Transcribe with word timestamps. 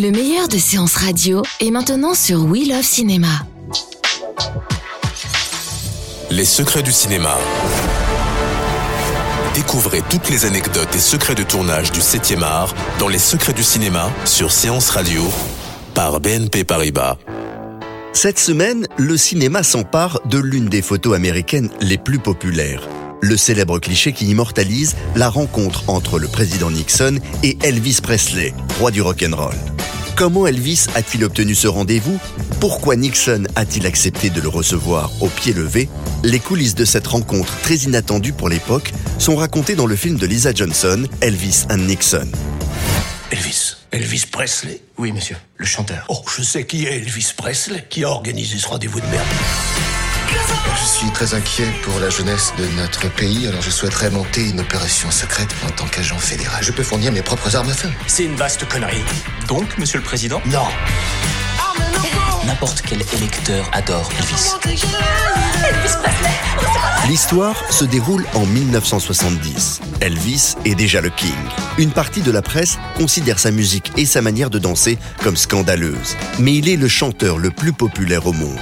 Le 0.00 0.12
meilleur 0.12 0.46
de 0.46 0.58
séances 0.58 0.94
radio 0.94 1.42
est 1.58 1.72
maintenant 1.72 2.14
sur 2.14 2.44
We 2.44 2.68
Love 2.68 2.84
Cinéma. 2.84 3.44
Les 6.30 6.44
secrets 6.44 6.84
du 6.84 6.92
cinéma. 6.92 7.36
Découvrez 9.56 10.02
toutes 10.08 10.30
les 10.30 10.44
anecdotes 10.44 10.94
et 10.94 11.00
secrets 11.00 11.34
de 11.34 11.42
tournage 11.42 11.90
du 11.90 11.98
7e 11.98 12.44
art 12.44 12.76
dans 13.00 13.08
Les 13.08 13.18
secrets 13.18 13.54
du 13.54 13.64
cinéma 13.64 14.08
sur 14.24 14.52
Séance 14.52 14.90
Radio 14.90 15.24
par 15.94 16.20
BNP 16.20 16.62
Paribas. 16.62 17.16
Cette 18.12 18.38
semaine, 18.38 18.86
le 18.98 19.16
cinéma 19.16 19.64
s'empare 19.64 20.20
de 20.26 20.38
l'une 20.38 20.68
des 20.68 20.82
photos 20.82 21.16
américaines 21.16 21.70
les 21.80 21.98
plus 21.98 22.20
populaires. 22.20 22.88
Le 23.20 23.36
célèbre 23.36 23.80
cliché 23.80 24.12
qui 24.12 24.26
immortalise 24.26 24.94
la 25.16 25.28
rencontre 25.28 25.82
entre 25.88 26.20
le 26.20 26.28
président 26.28 26.70
Nixon 26.70 27.18
et 27.42 27.58
Elvis 27.64 27.98
Presley, 28.00 28.54
roi 28.78 28.92
du 28.92 29.02
rock'n'roll. 29.02 29.56
Comment 30.18 30.48
Elvis 30.48 30.86
a-t-il 30.96 31.22
obtenu 31.22 31.54
ce 31.54 31.68
rendez-vous? 31.68 32.18
Pourquoi 32.58 32.96
Nixon 32.96 33.44
a-t-il 33.54 33.86
accepté 33.86 34.30
de 34.30 34.40
le 34.40 34.48
recevoir 34.48 35.12
au 35.20 35.28
pied 35.28 35.52
levé? 35.52 35.88
Les 36.24 36.40
coulisses 36.40 36.74
de 36.74 36.84
cette 36.84 37.06
rencontre 37.06 37.56
très 37.60 37.76
inattendue 37.76 38.32
pour 38.32 38.48
l'époque 38.48 38.92
sont 39.20 39.36
racontées 39.36 39.76
dans 39.76 39.86
le 39.86 39.94
film 39.94 40.18
de 40.18 40.26
Lisa 40.26 40.52
Johnson, 40.52 41.06
Elvis 41.20 41.66
and 41.70 41.86
Nixon. 41.86 42.26
Elvis. 43.30 43.76
Elvis 43.92 44.24
Presley 44.28 44.80
Oui, 44.98 45.12
monsieur, 45.12 45.36
le 45.56 45.64
chanteur. 45.64 46.04
Oh, 46.08 46.20
je 46.36 46.42
sais 46.42 46.66
qui 46.66 46.86
est 46.86 46.96
Elvis 46.96 47.32
Presley. 47.36 47.86
Qui 47.88 48.02
a 48.02 48.08
organisé 48.08 48.58
ce 48.58 48.66
rendez-vous 48.66 48.98
de 48.98 49.06
merde 49.06 49.26
Je 50.80 50.84
suis 50.84 51.10
très 51.12 51.34
inquiet 51.34 51.68
pour 51.82 51.98
la 52.00 52.10
jeunesse 52.10 52.52
de 52.58 52.66
notre 52.76 53.08
pays, 53.08 53.46
alors 53.46 53.62
je 53.62 53.70
souhaiterais 53.70 54.10
monter 54.10 54.48
une 54.48 54.60
opération 54.60 55.10
secrète 55.10 55.54
en 55.66 55.70
tant 55.70 55.86
qu'agent 55.86 56.18
fédéral. 56.18 56.62
Je 56.62 56.72
peux 56.72 56.82
fournir 56.82 57.12
mes 57.12 57.22
propres 57.22 57.54
armes 57.56 57.70
à 57.70 57.74
feu. 57.74 57.90
C'est 58.06 58.24
une 58.24 58.36
vaste 58.36 58.66
connerie. 58.68 59.04
Donc, 59.48 59.78
monsieur 59.78 59.98
le 59.98 60.04
président? 60.04 60.40
Non. 60.46 60.66
N'importe 62.46 62.82
quel 62.82 63.02
électeur 63.16 63.68
adore 63.72 64.10
Elvis. 64.18 64.52
L'histoire 67.08 67.72
se 67.72 67.84
déroule 67.84 68.24
en 68.34 68.46
1970. 68.46 69.80
Elvis 70.00 70.54
est 70.64 70.74
déjà 70.74 71.00
le 71.00 71.10
king. 71.10 71.30
Une 71.78 71.90
partie 71.90 72.22
de 72.22 72.30
la 72.30 72.42
presse 72.42 72.78
considère 72.96 73.38
sa 73.38 73.50
musique 73.50 73.92
et 73.96 74.06
sa 74.06 74.22
manière 74.22 74.50
de 74.50 74.58
danser 74.58 74.98
comme 75.22 75.36
scandaleuse. 75.36 76.16
Mais 76.38 76.54
il 76.54 76.68
est 76.68 76.76
le 76.76 76.88
chanteur 76.88 77.38
le 77.38 77.50
plus 77.50 77.72
populaire 77.72 78.26
au 78.26 78.32
monde. 78.32 78.58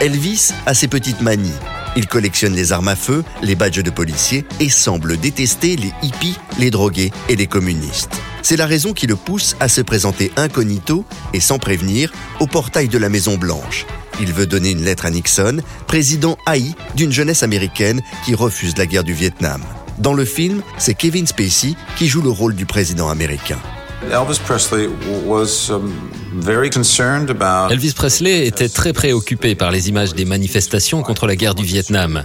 Elvis 0.00 0.52
a 0.64 0.72
ses 0.72 0.88
petites 0.88 1.20
manies. 1.20 1.52
Il 1.94 2.06
collectionne 2.06 2.54
les 2.54 2.72
armes 2.72 2.88
à 2.88 2.96
feu, 2.96 3.22
les 3.42 3.54
badges 3.54 3.82
de 3.82 3.90
policiers 3.90 4.46
et 4.58 4.70
semble 4.70 5.18
détester 5.18 5.76
les 5.76 5.92
hippies, 6.02 6.38
les 6.58 6.70
drogués 6.70 7.12
et 7.28 7.36
les 7.36 7.46
communistes. 7.46 8.18
C'est 8.42 8.56
la 8.56 8.64
raison 8.64 8.94
qui 8.94 9.06
le 9.06 9.16
pousse 9.16 9.56
à 9.60 9.68
se 9.68 9.82
présenter 9.82 10.32
incognito 10.36 11.04
et 11.34 11.40
sans 11.40 11.58
prévenir 11.58 12.12
au 12.40 12.46
portail 12.46 12.88
de 12.88 12.96
la 12.96 13.10
Maison 13.10 13.36
Blanche. 13.36 13.84
Il 14.20 14.32
veut 14.32 14.46
donner 14.46 14.70
une 14.70 14.84
lettre 14.84 15.04
à 15.04 15.10
Nixon, 15.10 15.60
président 15.86 16.38
haï 16.46 16.74
d'une 16.94 17.12
jeunesse 17.12 17.42
américaine 17.42 18.00
qui 18.24 18.34
refuse 18.34 18.78
la 18.78 18.86
guerre 18.86 19.04
du 19.04 19.12
Vietnam. 19.12 19.62
Dans 19.98 20.14
le 20.14 20.24
film, 20.24 20.62
c'est 20.78 20.94
Kevin 20.94 21.26
Spacey 21.26 21.74
qui 21.96 22.08
joue 22.08 22.22
le 22.22 22.30
rôle 22.30 22.54
du 22.54 22.64
président 22.64 23.10
américain. 23.10 23.58
Elvis 24.08 24.40
Presley 24.44 24.88
was 25.26 25.70
um, 25.70 25.92
very 26.34 26.70
concerned 26.70 27.30
about 27.30 27.70
Elvis 27.70 27.92
Presley 27.94 28.46
était 28.46 28.68
très 28.68 28.92
préoccupé 28.92 29.54
par 29.54 29.70
les 29.70 29.88
images 29.88 30.14
des 30.14 30.24
manifestations 30.24 31.02
contre 31.02 31.26
la 31.26 31.36
guerre 31.36 31.54
du 31.54 31.64
Vietnam. 31.64 32.24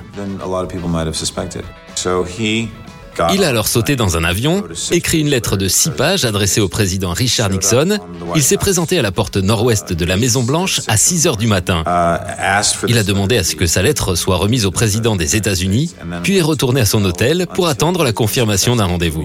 Il 3.33 3.43
a 3.43 3.47
alors 3.47 3.67
sauté 3.67 3.95
dans 3.95 4.17
un 4.17 4.23
avion, 4.23 4.63
écrit 4.91 5.19
une 5.19 5.29
lettre 5.29 5.57
de 5.57 5.67
six 5.67 5.89
pages 5.89 6.25
adressée 6.25 6.59
au 6.59 6.67
président 6.67 7.11
Richard 7.11 7.49
Nixon. 7.49 7.99
Il 8.35 8.43
s'est 8.43 8.57
présenté 8.57 8.97
à 8.99 9.01
la 9.01 9.11
porte 9.11 9.37
nord-ouest 9.37 9.93
de 9.93 10.05
la 10.05 10.17
Maison 10.17 10.43
Blanche 10.43 10.81
à 10.87 10.97
6 10.97 11.27
heures 11.27 11.37
du 11.37 11.47
matin. 11.47 11.83
uh, 11.85 12.85
Il 12.87 12.97
a 12.97 13.03
demandé 13.03 13.37
à 13.37 13.43
ce 13.43 13.55
que 13.55 13.67
sa 13.67 13.81
lettre 13.81 14.15
soit 14.15 14.37
remise 14.37 14.65
au 14.65 14.71
président 14.71 15.15
des 15.15 15.35
États-Unis, 15.35 15.93
puis 16.23 16.37
est 16.37 16.41
retourné 16.41 16.81
à 16.81 16.85
son 16.85 17.03
hôtel 17.05 17.47
pour 17.53 17.67
attendre 17.67 18.03
la 18.03 18.11
confirmation 18.11 18.75
d'un 18.75 18.85
rendez-vous. 18.85 19.23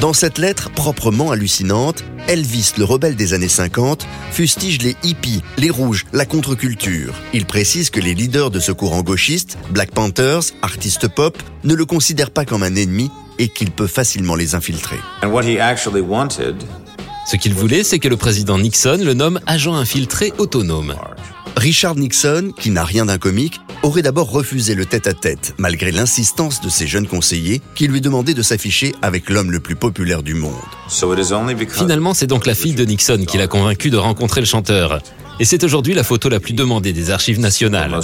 Dans 0.00 0.12
cette 0.12 0.36
lettre 0.36 0.70
proprement 0.70 1.30
hallucinante, 1.30 2.04
Elvis, 2.28 2.74
le 2.76 2.84
rebelle 2.84 3.16
des 3.16 3.32
années 3.32 3.48
50, 3.48 4.06
fustige 4.30 4.82
les 4.82 4.94
hippies, 5.02 5.42
les 5.56 5.70
rouges, 5.70 6.04
la 6.12 6.26
contre-culture. 6.26 7.14
Il 7.32 7.46
précise 7.46 7.88
que 7.88 7.98
les 8.00 8.12
leaders 8.12 8.50
de 8.50 8.60
ce 8.60 8.72
courant 8.72 9.02
gauchiste, 9.02 9.56
Black 9.70 9.92
Panthers, 9.92 10.42
artistes 10.60 11.08
pop, 11.08 11.42
ne 11.64 11.72
le 11.72 11.86
considèrent 11.86 12.30
pas 12.30 12.44
comme 12.44 12.62
un 12.62 12.74
ennemi 12.74 13.10
et 13.38 13.48
qu'il 13.48 13.70
peut 13.70 13.86
facilement 13.86 14.34
les 14.34 14.54
infiltrer. 14.54 14.98
And 15.22 15.28
what 15.28 15.44
he 15.44 15.58
actually 15.58 16.02
wanted 16.02 16.56
Ce 17.26 17.36
qu'il 17.36 17.54
voulait, 17.54 17.82
c'est 17.82 17.98
que 17.98 18.08
le 18.08 18.18
président 18.18 18.58
Nixon 18.58 18.98
le 19.02 19.14
nomme 19.14 19.40
agent 19.46 19.74
infiltré 19.74 20.30
autonome. 20.36 20.94
Richard 21.66 21.96
Nixon, 21.96 22.52
qui 22.56 22.70
n'a 22.70 22.84
rien 22.84 23.06
d'un 23.06 23.18
comique, 23.18 23.60
aurait 23.82 24.02
d'abord 24.02 24.30
refusé 24.30 24.76
le 24.76 24.86
tête-à-tête, 24.86 25.52
malgré 25.58 25.90
l'insistance 25.90 26.60
de 26.60 26.68
ses 26.68 26.86
jeunes 26.86 27.08
conseillers 27.08 27.60
qui 27.74 27.88
lui 27.88 28.00
demandaient 28.00 28.34
de 28.34 28.42
s'afficher 28.42 28.94
avec 29.02 29.28
l'homme 29.28 29.50
le 29.50 29.58
plus 29.58 29.74
populaire 29.74 30.22
du 30.22 30.34
monde. 30.34 30.54
So 30.88 31.12
it 31.12 31.18
is 31.18 31.32
only 31.32 31.56
because 31.56 31.78
Finalement, 31.78 32.14
c'est 32.14 32.28
donc 32.28 32.46
la 32.46 32.54
fille 32.54 32.76
de 32.76 32.84
Nixon 32.84 33.24
qui 33.26 33.36
l'a 33.36 33.48
convaincu 33.48 33.90
de 33.90 33.96
rencontrer 33.96 34.40
le 34.40 34.46
chanteur. 34.46 35.00
Et 35.38 35.44
c'est 35.44 35.62
aujourd'hui 35.64 35.92
la 35.92 36.02
photo 36.02 36.30
la 36.30 36.40
plus 36.40 36.54
demandée 36.54 36.94
des 36.94 37.10
archives 37.10 37.38
nationales. 37.38 37.94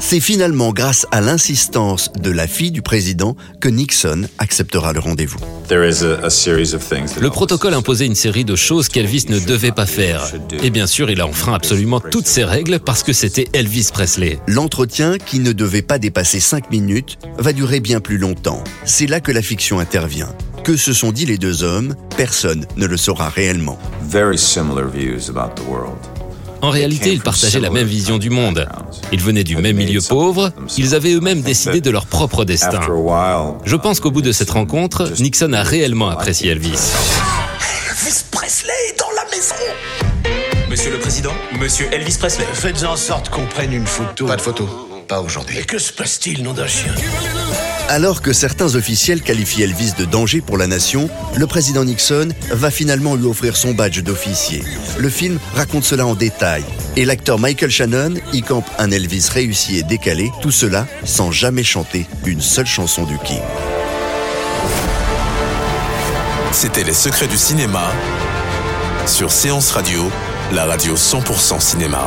C'est 0.00 0.18
finalement 0.18 0.72
grâce 0.72 1.06
à 1.12 1.20
l'insistance 1.20 2.10
de 2.12 2.32
la 2.32 2.48
fille 2.48 2.72
du 2.72 2.82
président 2.82 3.36
que 3.60 3.68
Nixon 3.68 4.22
acceptera 4.38 4.92
le 4.92 4.98
rendez-vous. 4.98 5.38
There 5.68 5.88
is 5.88 6.04
a, 6.04 6.24
a 6.24 6.30
series 6.30 6.74
of 6.74 6.84
things 6.84 7.14
that 7.14 7.20
Le 7.20 7.30
protocole 7.30 7.74
imposait 7.74 8.06
une 8.06 8.16
série 8.16 8.44
de 8.44 8.56
choses 8.56 8.88
qu'Elvis 8.88 9.26
ne 9.28 9.38
devait 9.38 9.70
pas 9.70 9.86
faire. 9.86 10.22
Et 10.60 10.70
bien 10.70 10.88
sûr, 10.88 11.08
il 11.08 11.20
a 11.20 11.26
enfreint 11.26 11.54
absolument 11.54 12.00
toutes 12.00 12.26
ces 12.26 12.42
règles 12.42 12.80
parce 12.80 13.04
que 13.04 13.12
c'était 13.12 13.46
Elvis 13.52 13.90
Presley. 13.92 14.40
L'entretien, 14.48 15.18
qui 15.18 15.38
ne 15.38 15.52
devait 15.52 15.82
pas 15.82 16.00
dépasser 16.00 16.40
5 16.40 16.72
minutes, 16.72 17.18
va 17.38 17.52
durer 17.52 17.78
bien 17.78 18.00
plus 18.00 18.18
longtemps. 18.18 18.64
C'est 18.84 19.06
là 19.06 19.20
que 19.20 19.30
la 19.30 19.42
fiction 19.42 19.78
intervient. 19.78 20.34
Que 20.64 20.76
se 20.76 20.92
sont 20.92 21.10
dit 21.12 21.26
les 21.26 21.38
deux 21.38 21.64
hommes 21.64 21.94
Personne 22.16 22.66
ne 22.76 22.86
le 22.86 22.96
saura 22.96 23.28
réellement. 23.28 23.78
very 24.02 24.38
similar 24.38 24.86
views 24.86 25.28
about 25.28 25.54
the 25.56 25.66
world. 25.68 25.96
En 26.60 26.70
réalité, 26.70 27.12
ils 27.12 27.20
partageaient 27.20 27.58
la 27.58 27.70
même 27.70 27.88
vision 27.88 28.18
du 28.18 28.30
monde. 28.30 28.68
Ils 29.10 29.20
venaient 29.20 29.42
du 29.42 29.56
même 29.56 29.76
milieu 29.76 30.00
pauvre, 30.00 30.52
ils 30.78 30.94
avaient 30.94 31.12
eux-mêmes 31.14 31.42
décidé 31.42 31.80
de 31.80 31.90
leur 31.90 32.06
propre 32.06 32.44
destin. 32.44 32.80
Je 33.64 33.74
pense 33.76 33.98
qu'au 33.98 34.12
bout 34.12 34.22
de 34.22 34.30
cette 34.30 34.50
rencontre, 34.50 35.10
Nixon 35.18 35.52
a 35.54 35.64
réellement 35.64 36.08
apprécié 36.10 36.50
Elvis. 36.52 36.68
Elvis 37.90 38.22
Presley 38.30 38.72
est 38.90 38.98
dans 38.98 39.10
la 39.16 39.24
maison 39.36 39.54
Monsieur 40.70 40.92
le 40.92 40.98
président, 41.00 41.32
monsieur 41.58 41.88
Elvis 41.92 42.16
Presley. 42.18 42.46
Faites 42.52 42.84
en 42.84 42.96
sorte 42.96 43.28
qu'on 43.28 43.46
prenne 43.46 43.72
une 43.72 43.86
photo. 43.86 44.26
Pas 44.26 44.36
de 44.36 44.40
photo, 44.40 44.68
pas 45.08 45.20
aujourd'hui. 45.20 45.58
Et 45.58 45.64
que 45.64 45.78
se 45.78 45.92
passe-t-il, 45.92 46.44
nom 46.44 46.52
d'un 46.52 46.68
chien? 46.68 46.92
Alors 47.92 48.22
que 48.22 48.32
certains 48.32 48.74
officiels 48.74 49.20
qualifient 49.20 49.64
Elvis 49.64 49.92
de 49.98 50.06
danger 50.06 50.40
pour 50.40 50.56
la 50.56 50.66
nation, 50.66 51.10
le 51.36 51.46
président 51.46 51.84
Nixon 51.84 52.30
va 52.50 52.70
finalement 52.70 53.16
lui 53.16 53.26
offrir 53.26 53.54
son 53.54 53.74
badge 53.74 54.02
d'officier. 54.02 54.62
Le 54.96 55.10
film 55.10 55.38
raconte 55.54 55.84
cela 55.84 56.06
en 56.06 56.14
détail. 56.14 56.64
Et 56.96 57.04
l'acteur 57.04 57.38
Michael 57.38 57.70
Shannon 57.70 58.14
y 58.32 58.40
campe 58.40 58.64
un 58.78 58.90
Elvis 58.90 59.28
réussi 59.30 59.76
et 59.76 59.82
décalé, 59.82 60.30
tout 60.40 60.50
cela 60.50 60.86
sans 61.04 61.32
jamais 61.32 61.64
chanter 61.64 62.06
une 62.24 62.40
seule 62.40 62.64
chanson 62.64 63.04
du 63.04 63.18
King. 63.18 63.42
C'était 66.50 66.84
Les 66.84 66.94
secrets 66.94 67.28
du 67.28 67.36
cinéma 67.36 67.92
sur 69.06 69.30
Séance 69.30 69.70
Radio, 69.70 70.10
la 70.54 70.64
radio 70.64 70.94
100% 70.94 71.60
cinéma. 71.60 72.06